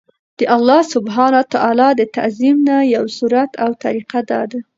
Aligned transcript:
د 0.39 0.41
الله 0.55 0.81
سبحانه 0.95 1.37
وتعالی 1.41 1.89
د 1.95 2.01
تعظيم 2.15 2.57
نه 2.67 2.77
يو 2.95 3.03
صورت 3.17 3.51
او 3.63 3.69
طريقه 3.83 4.19
دا 4.31 4.41
ده 4.51 4.59